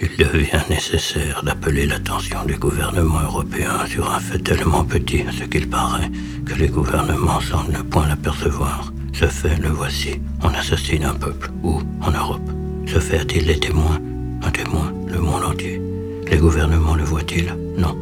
[0.00, 5.44] Il devient nécessaire d'appeler l'attention des gouvernements européens sur un fait tellement petit à ce
[5.44, 6.10] qu'il paraît
[6.46, 8.92] que les gouvernements semblent ne point l'apercevoir.
[9.12, 10.20] Ce fait, le voici.
[10.42, 11.50] On assassine un peuple.
[11.64, 12.48] Où En Europe.
[12.86, 13.98] Ce fait a-t-il des témoins?
[14.42, 15.82] Un témoin, le monde entier.
[16.30, 17.52] Les gouvernements le voient-ils?
[17.76, 17.96] Non.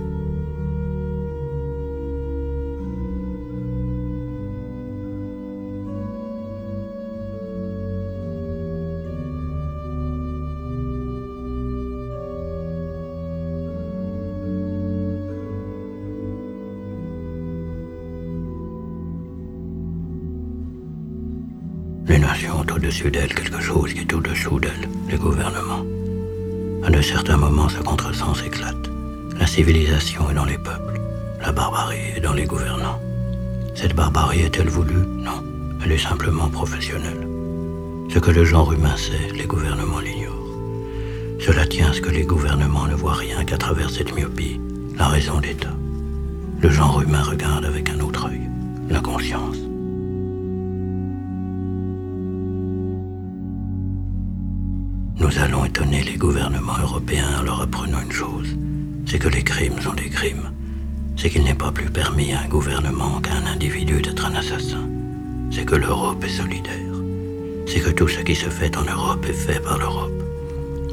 [22.86, 25.84] D'elles quelque chose qui est au-dessous d'elles, les gouvernements.
[26.84, 28.90] À de certains moments, ce contresens éclate.
[29.38, 31.00] La civilisation est dans les peuples,
[31.41, 33.00] la barbarie est dans les gouvernants.
[33.74, 35.04] Cette barbarie est-elle voulue?
[35.16, 35.42] Non,
[35.84, 37.27] elle est simplement professionnelle.
[38.08, 41.41] Ce que le genre humain sait, les gouvernements l'ignorent.
[41.41, 44.61] Cela tient à ce que les gouvernements ne voient rien qu'à travers cette myopie,
[44.96, 45.74] la raison d'État.
[46.61, 48.48] Le genre humain regarde avec un autre œil,
[48.89, 49.66] la conscience.
[55.27, 58.56] Nous allons étonner les gouvernements européens en leur apprenant une chose,
[59.06, 60.52] c'est que les crimes sont des crimes.
[61.16, 64.88] C'est qu'il n'est pas plus permis à un gouvernement qu'à un individu d'être un assassin.
[65.50, 66.94] C'est que l'Europe est solidaire.
[67.66, 70.22] C'est que tout ce qui se fait en Europe est fait par l'Europe.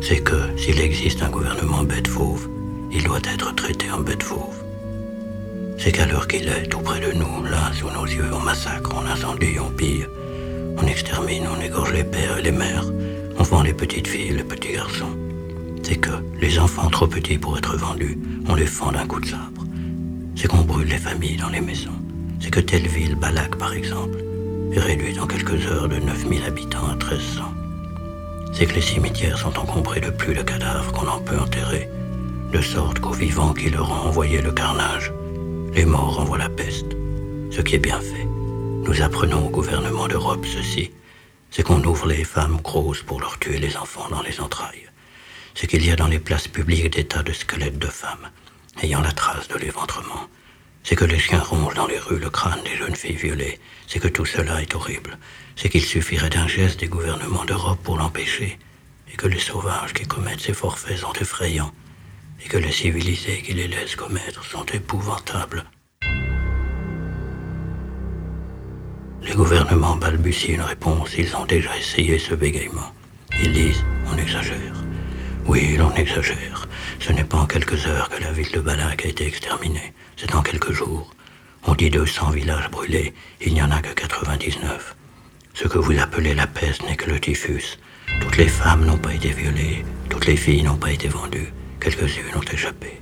[0.02, 2.50] C'est que s'il existe un gouvernement bête fauve,
[2.92, 4.64] il doit être traité en bête fauve.
[5.78, 8.95] C'est qu'à l'heure qu'il est, tout près de nous, là, sous nos yeux, on massacre,
[8.95, 10.08] on incendie, on pille,
[10.78, 12.86] on extermine, on égorge les pères et les mères,
[13.44, 15.18] vend les petites filles les petits garçons.
[15.84, 19.26] C'est que les enfants trop petits pour être vendus, on les fend d'un coup de
[19.26, 19.66] sabre.
[20.36, 22.00] C'est qu'on brûle les familles dans les maisons.
[22.40, 24.18] C'est que telle ville, Balak par exemple,
[24.72, 27.44] est réduite en quelques heures de 9000 habitants à 1300.
[28.54, 31.90] C'est que les cimetières sont encombrés de plus de cadavres qu'on en peut enterrer,
[32.52, 35.12] de sorte qu'aux vivants qui leur ont envoyé le carnage,
[35.74, 36.96] les morts envoient la peste.
[37.52, 38.28] Ce qui est bien fait.
[38.86, 40.92] Nous apprenons au gouvernement d'Europe ceci
[41.53, 44.90] c'est qu'on ouvre les femmes grosses pour leur tuer les enfants dans les entrailles.
[45.53, 48.31] C'est qu'il y a dans les places publiques des tas de squelettes de femmes,
[48.81, 50.28] ayant la trace de l'éventrement.
[50.84, 53.59] C'est que les chiens rongent dans les rues le crâne des jeunes filles violées.
[53.86, 55.19] C'est que tout cela est horrible.
[55.56, 58.58] C'est qu'il suffirait d'un geste des gouvernements d'Europe pour l'empêcher.
[59.14, 61.72] Et que les sauvages qui commettent ces forfaits sont effrayants.
[62.44, 65.64] Et que les civilisés qui les laissent commettre sont épouvantables.
[69.25, 72.91] Les gouvernements balbutient une réponse, ils ont déjà essayé ce bégaiement.
[73.41, 74.84] Ils disent, on exagère.
[75.45, 76.67] Oui, l'on exagère.
[77.00, 80.35] Ce n'est pas en quelques heures que la ville de Balak a été exterminée, c'est
[80.35, 81.09] en quelques jours.
[81.66, 84.95] On dit 200 villages brûlés, il n'y en a que 99.
[85.53, 87.79] Ce que vous appelez la peste n'est que le typhus.
[88.19, 92.35] Toutes les femmes n'ont pas été violées, toutes les filles n'ont pas été vendues, quelques-unes
[92.35, 93.01] ont échappé.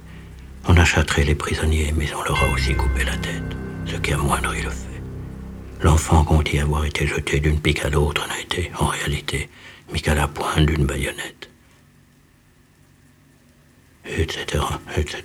[0.67, 3.55] On a châtré les prisonniers, mais on leur a aussi coupé la tête,
[3.85, 4.90] ce qui amoindrit le fait.
[5.81, 9.49] L'enfant qu'on dit avoir été jeté d'une pique à l'autre n'a été, en réalité,
[9.91, 11.49] mis qu'à la pointe d'une baïonnette.
[14.05, 14.63] Etc.,
[14.95, 15.21] etc.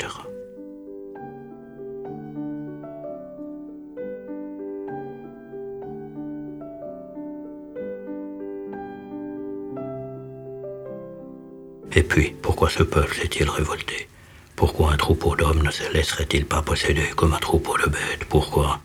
[11.94, 14.09] Et puis, pourquoi ce peuple s'est-il révolté?
[14.55, 18.25] Pourquoi un troupeau d'hommes ne se laisserait-il pas posséder comme un troupeau de bêtes?
[18.28, 18.81] Pourquoi?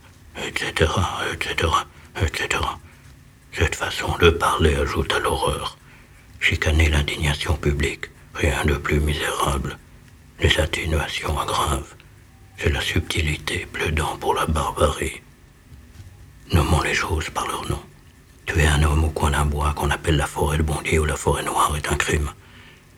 [0.46, 0.92] Etc.,
[1.34, 1.72] etc.,
[2.22, 2.62] etc.
[3.54, 5.78] Cette façon de parler ajoute à l'horreur.
[6.40, 9.78] Chicaner l'indignation publique, rien de plus misérable.
[10.40, 11.96] Les atténuations aggravent.
[12.58, 15.22] C'est la subtilité plaidant pour la barbarie.
[16.54, 17.82] Nommons les choses par leur nom.
[18.46, 21.16] Tuer un homme au coin d'un bois qu'on appelle la forêt de Bondier ou la
[21.16, 22.30] forêt noire est un crime.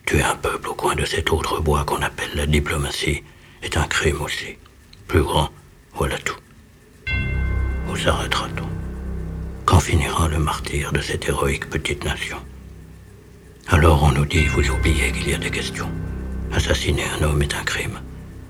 [0.05, 3.23] Tuer un peuple au coin de cet autre bois qu'on appelle la diplomatie
[3.61, 4.57] est un crime aussi.
[5.07, 5.49] Plus grand,
[5.93, 6.37] voilà tout.
[7.93, 8.67] Où s'arrêtera-t-on
[9.65, 12.37] Quand finira le martyr de cette héroïque petite nation?
[13.67, 15.91] Alors on nous dit, vous oubliez qu'il y a des questions.
[16.51, 17.99] Assassiner un homme est un crime.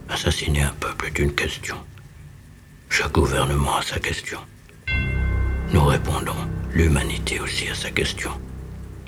[0.08, 1.76] Assassiner un peuple est une question.
[2.88, 4.40] Chaque gouvernement a sa question.
[5.74, 8.32] Nous répondons, l'humanité aussi a sa question.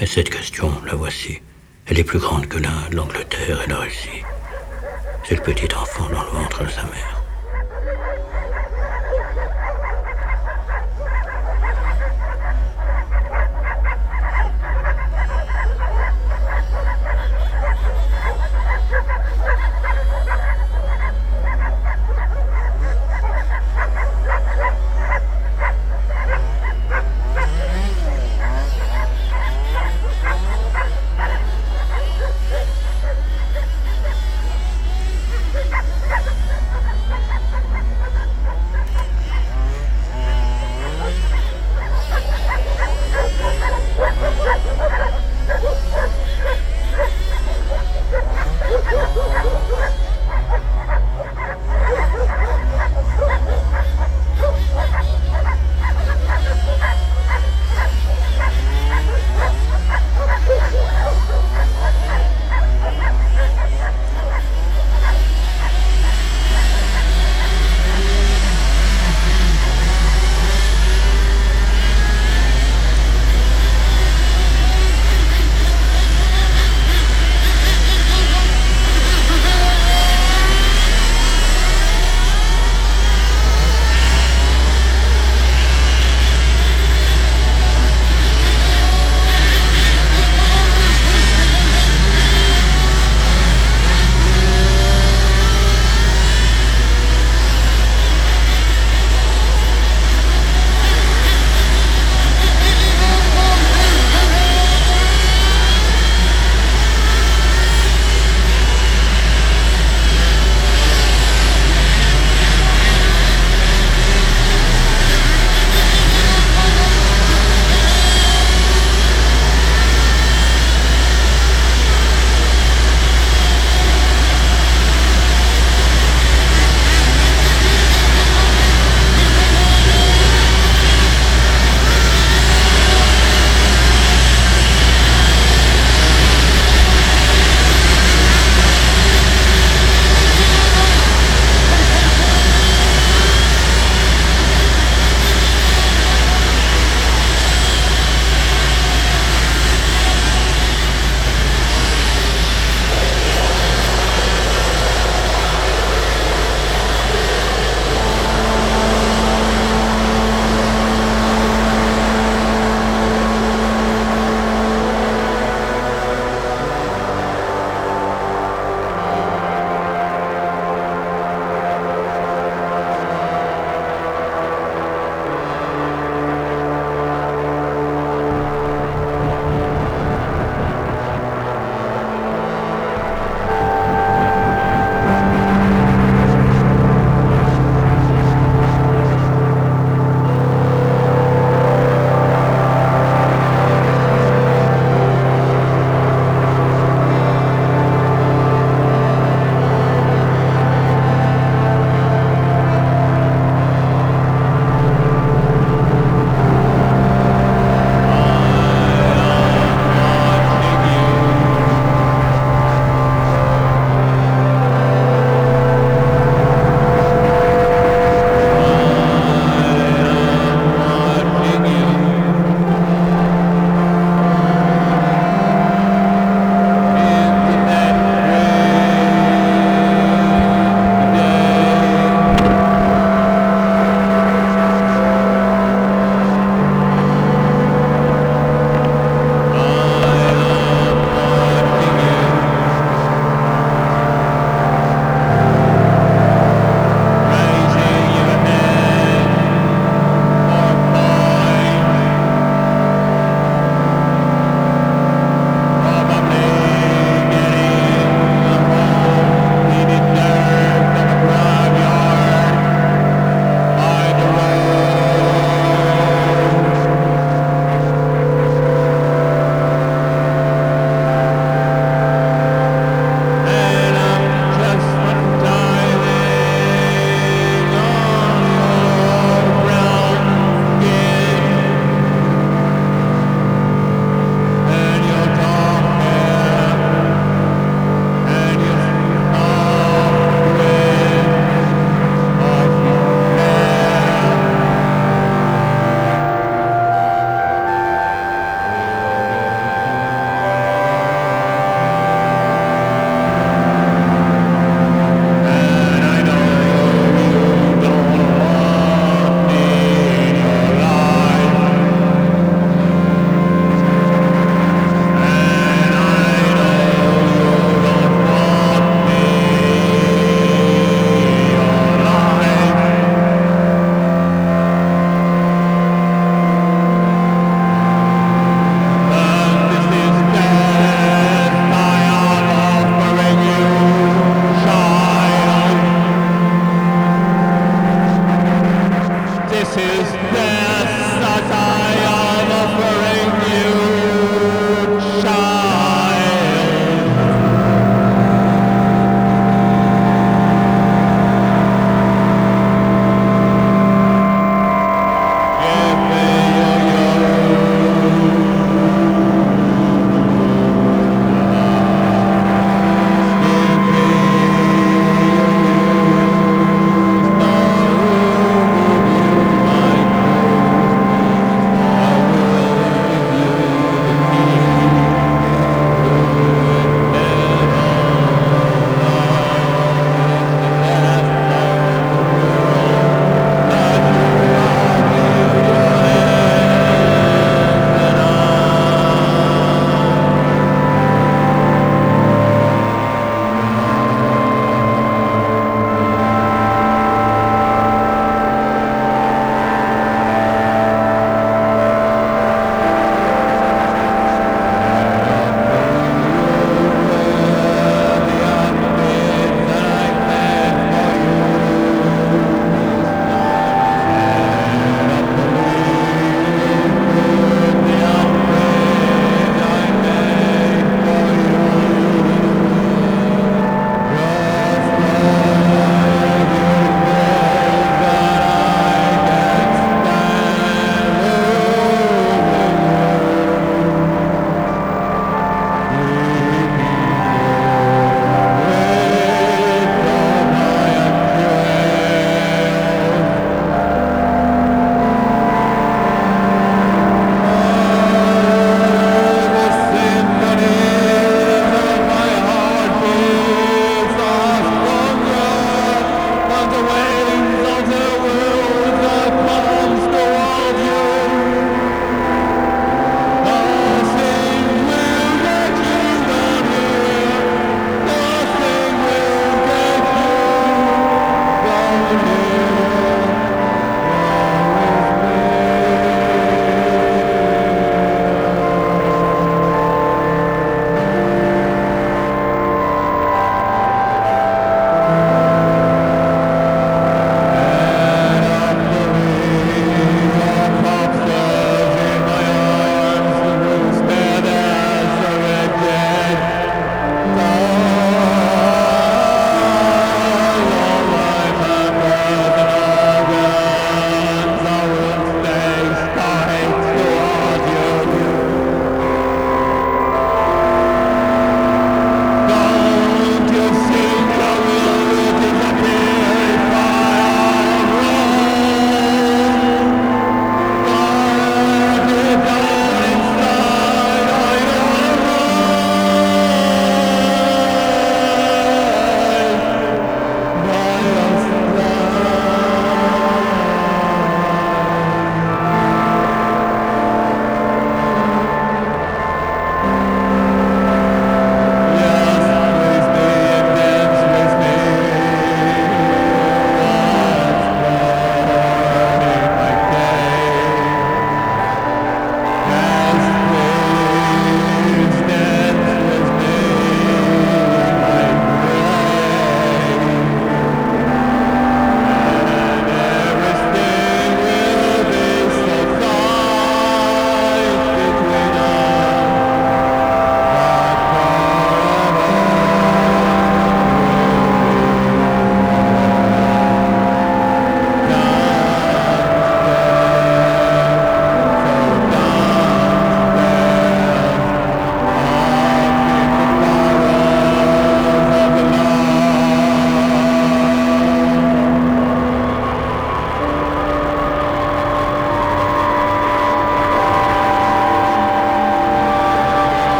[0.00, 1.42] Et cette question, la voici.
[1.84, 4.22] Elle est plus grande que l'Inde, l'Angleterre et la Russie.
[5.28, 7.21] C'est le petit enfant dans le ventre de sa mère.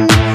[0.00, 0.29] Ceux que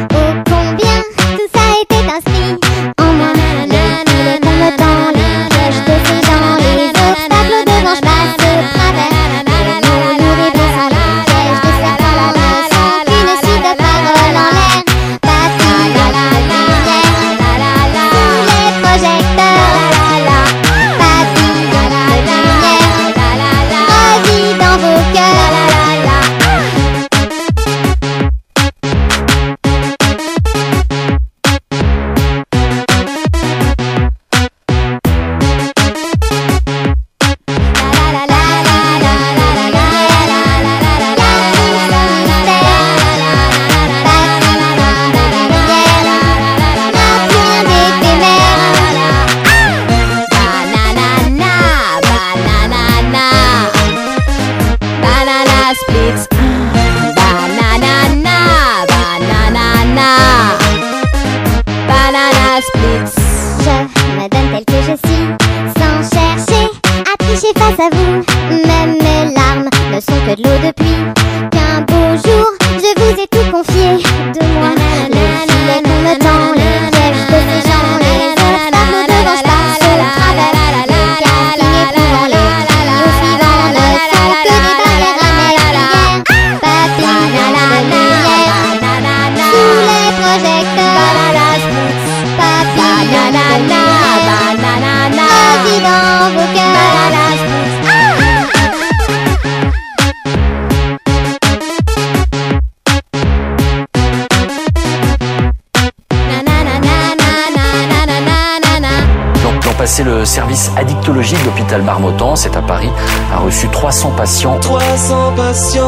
[110.06, 112.90] le service addictologie de l'hôpital Marmottan, c'est à Paris,
[113.34, 115.84] a reçu 300 patients, 300 patients.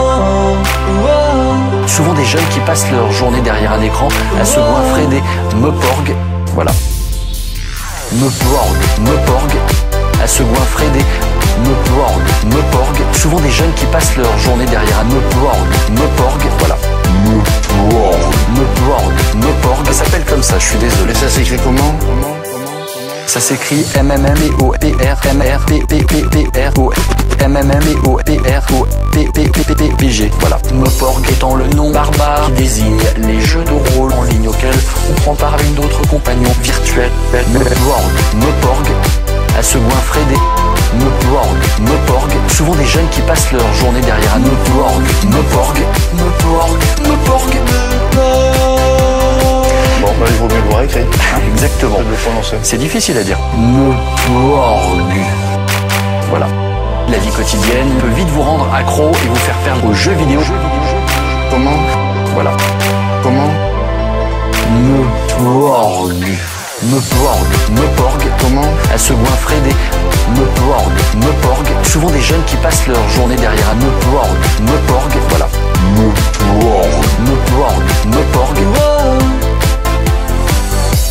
[1.01, 1.87] Wow.
[1.87, 4.07] souvent des jeunes qui passent leur journée derrière un écran
[4.41, 5.21] à se goinfrer des
[5.55, 6.15] meuporg.
[6.55, 6.71] Voilà.
[8.13, 9.51] Meuporg, meuporg,
[10.23, 11.05] à se goinfrer des
[11.63, 12.97] meuporg, meuporg.
[13.13, 16.41] Souvent des jeunes qui passent leur journée derrière un meuporg, meuporg.
[16.59, 16.77] Voilà.
[17.23, 19.85] Meuporg, meuporg, meuporg.
[19.87, 21.13] Ça s'appelle comme ça, je suis désolé.
[21.13, 22.36] Ça s'écrit comment?
[23.27, 26.47] Ça s'écrit M M M E O P R M R P P P P
[26.59, 26.93] R O
[27.41, 30.31] M M M E O P R O P P P P P P G.
[30.39, 30.57] Voilà.
[30.73, 35.13] Moporg étant le nom barbare qui désigne les jeux de rôle en ligne auxquels on
[35.21, 37.11] prend part avec d'autres compagnons virtuels.
[37.51, 38.87] Moporg, Moporg,
[39.59, 42.31] à se goinfrer des Moporg, Moporg.
[42.47, 45.77] Souvent des jeunes qui passent leur journée derrière un Moporg, Moporg,
[46.13, 47.57] Moporg, Moporg.
[48.15, 48.56] Bah,
[50.29, 51.01] il vaut mieux le voir écrit.
[51.53, 51.97] Exactement.
[51.97, 52.57] Que de le prononcer.
[52.63, 53.37] C'est difficile à dire.
[53.55, 55.13] Moporg.
[56.29, 56.47] Voilà.
[57.09, 60.41] La vie quotidienne peut vite vous rendre accro et vous faire perdre aux jeux vidéo.
[61.51, 61.77] Comment
[62.33, 62.51] Voilà.
[63.23, 63.49] Comment
[65.39, 66.13] Moporg.
[66.83, 69.73] Meporg, Meporg, Comment à se goinfrer des
[70.39, 75.47] Meporg, Meporg, souvent des jeunes qui passent leur journée derrière un Meporg, Meporg, voilà.
[75.95, 76.87] Meporg,
[77.25, 79.46] Meporg, Meporg.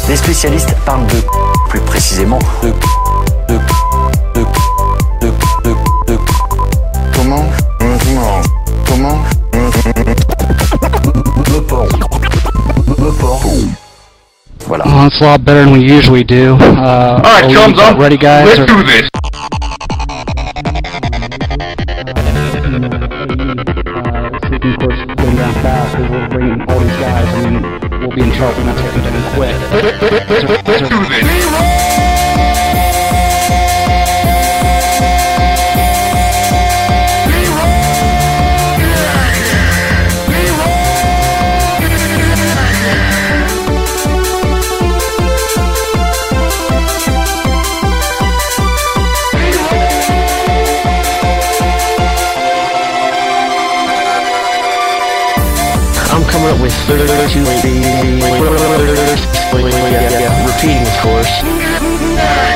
[0.08, 1.22] Les spécialistes parlent de
[1.68, 2.68] plus précisément de
[3.52, 3.58] de
[4.34, 4.40] de
[5.20, 5.32] de
[5.64, 5.74] de
[6.06, 6.18] de
[7.14, 7.44] Comment
[7.78, 8.40] Comment
[8.86, 9.18] Comment
[11.52, 11.90] Meporg,
[12.98, 13.42] Meporg.
[14.68, 14.84] Voilà.
[14.84, 16.54] Well, it's a lot better than we usually do.
[16.54, 17.98] Uh, All right, about up.
[17.98, 18.46] ready, guys?
[18.46, 19.08] Let's or- do this.
[28.16, 29.54] being sharp enough to come down quick.
[60.46, 62.55] Repeating, of course.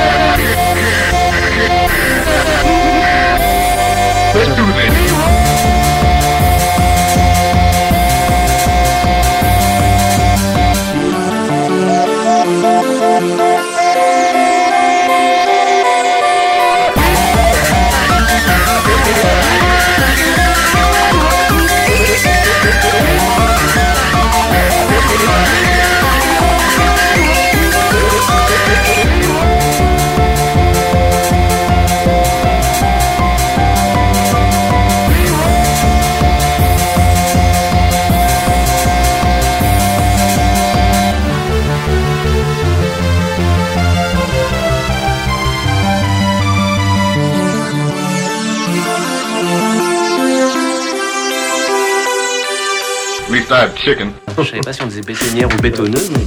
[53.61, 54.12] Have chicken.
[54.38, 56.11] Je savais pas si on disait bétonnière ou bétonneuse.
[56.12, 56.27] mais-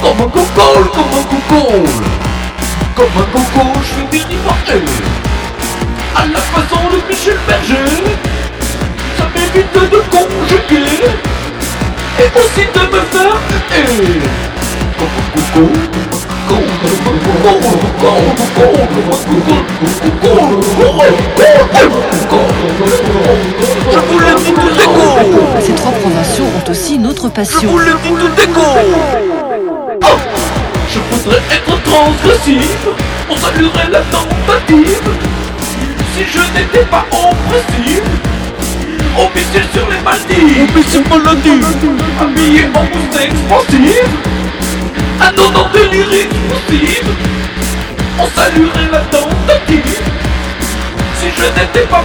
[0.00, 1.90] Comme un cocole, comme un cocole
[2.96, 4.82] Comme un coco, je fais des rimes
[6.16, 8.02] À la façon de Michel Berger
[9.16, 11.06] Ça m'évite de conjuguer
[12.18, 13.36] Et aussi de me faire
[13.76, 14.20] eh.
[14.98, 16.15] Comme un coco,
[25.60, 27.70] Ces trois provinciaux ont aussi une autre Je passion.
[27.70, 28.60] vous le dis tout écho
[30.02, 30.06] Oh.
[30.92, 32.76] Je voudrais être transgressif.
[33.30, 35.00] On saluerait la tentative.
[36.14, 38.02] Si je n'étais pas oppressif.
[39.18, 40.68] Officiel sur les Maldives.
[40.76, 41.66] Officiel Maldives
[42.20, 44.04] Habillé en mousse expansive
[45.20, 46.30] Un donnant de lyrique
[48.18, 50.00] On saluerait la tentative
[51.18, 52.02] Si je n'étais pas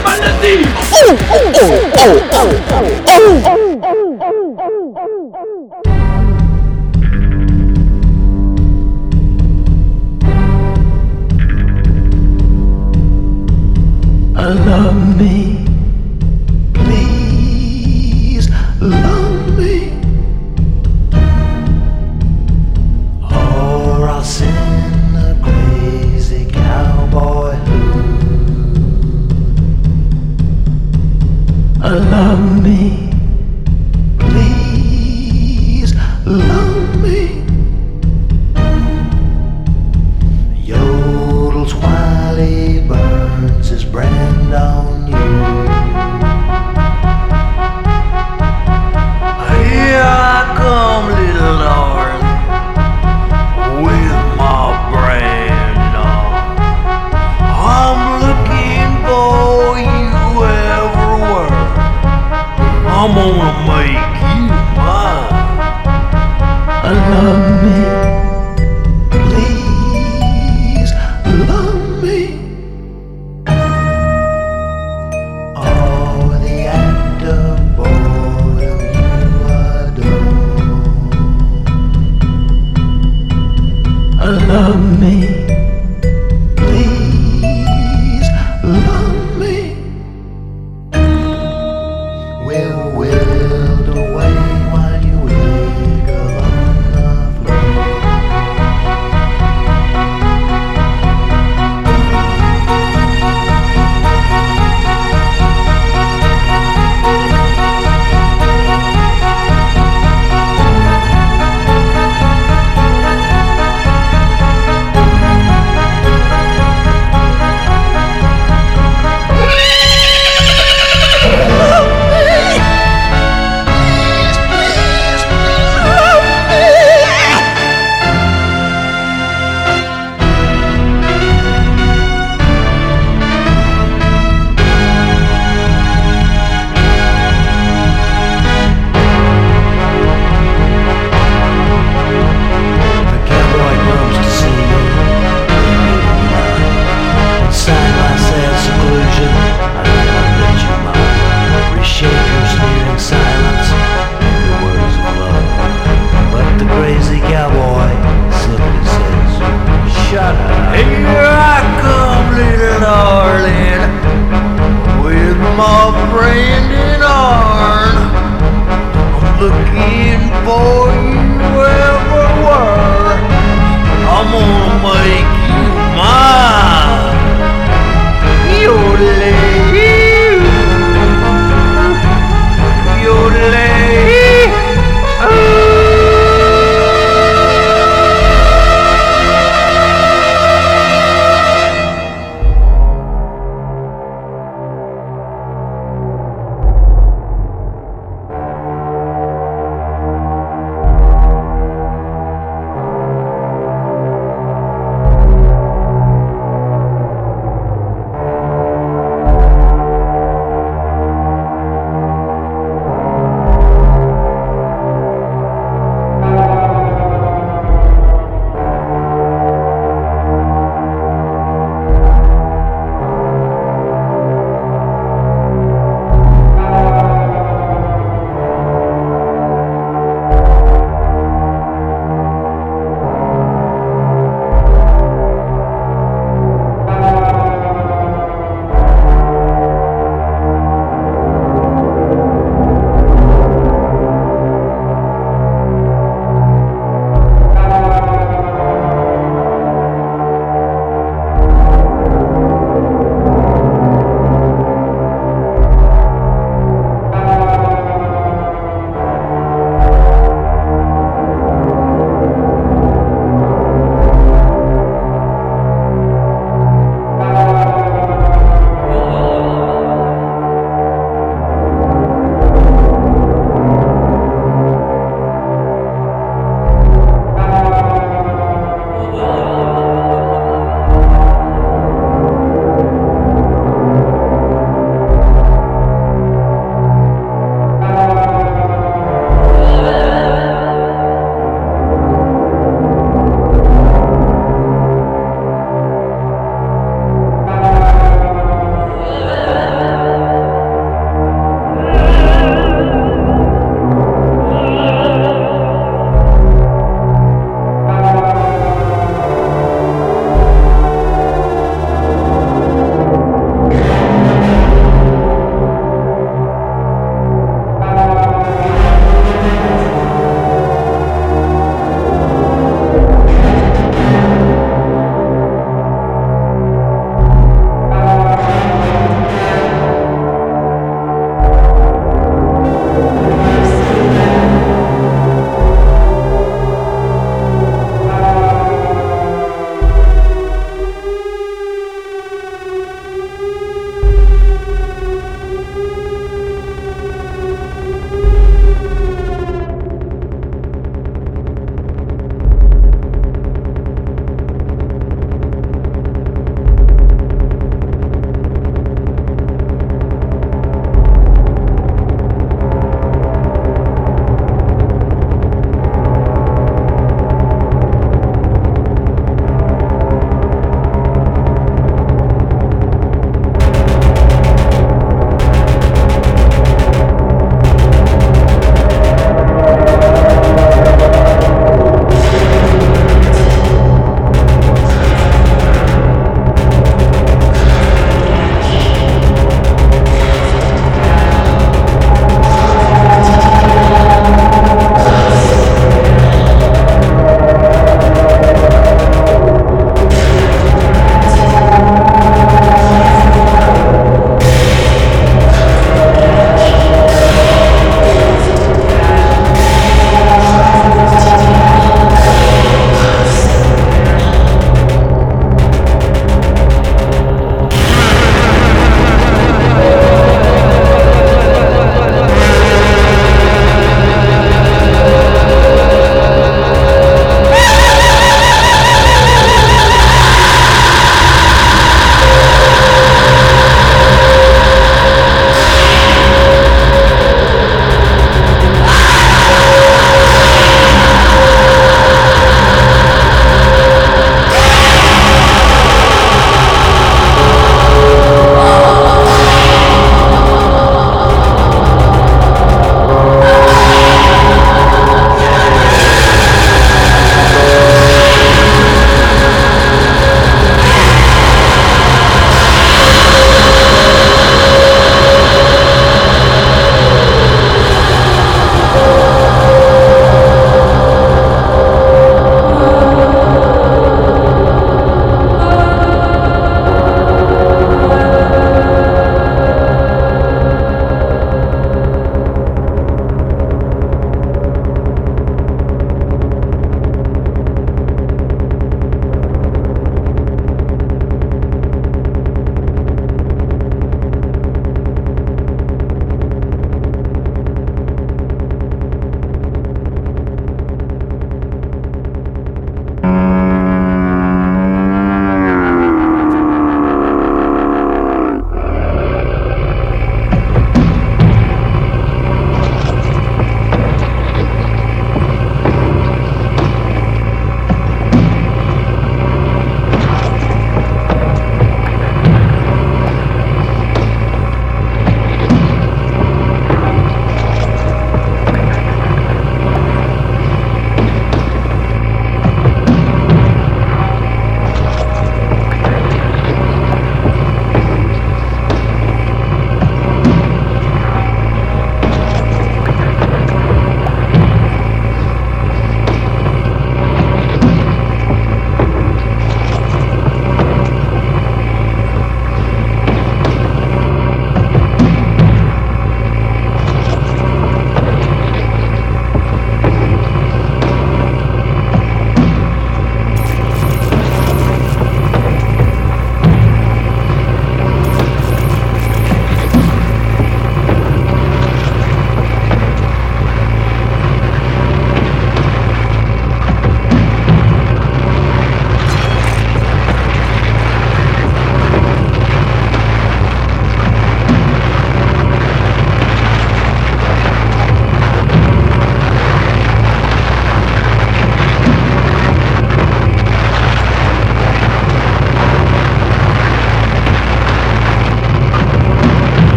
[14.54, 15.61] Love me,
[67.24, 68.01] love me.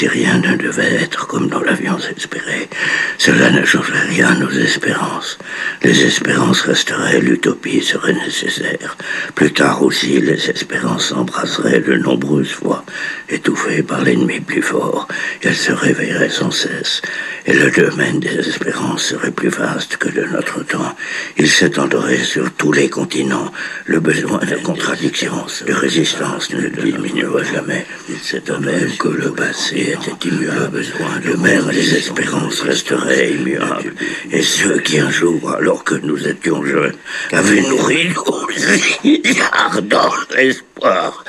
[0.00, 2.70] Si rien ne devait être comme nous l'avions espéré,
[3.18, 5.36] cela ne changerait rien à nos espérances.
[5.82, 8.96] Les espérances resteraient, l'utopie serait nécessaire.
[9.34, 12.82] Plus tard aussi, les espérances s'embrasseraient de nombreuses fois,
[13.30, 15.08] étouffées par l'ennemi plus fort.
[15.42, 17.02] Elles se réveilleraient sans cesse,
[17.46, 20.94] et le domaine des espérances serait plus vaste que de notre temps.
[21.36, 23.52] Il s'étendrait sur tous les continents.
[23.86, 25.32] Le besoin de contradiction,
[25.66, 27.86] de résistance ne diminuera jamais.
[28.08, 28.16] Il
[28.60, 30.84] même que le passé était immuable.
[31.24, 33.94] Le même des espérances resterait immuable.
[34.30, 36.96] Et ceux qui un jour, alors que nous étions jeunes,
[37.32, 40.12] avaient nourri nos ardents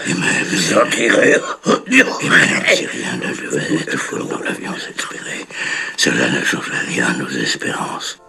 [0.08, 1.42] et même sentiraient
[1.86, 5.46] et même si rien ne devait être comme nous l'avions espéré,
[5.98, 8.21] cela ne changerait rien à nos espérances.